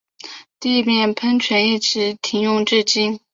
[0.59, 3.19] 地面喷泉一直停用至今。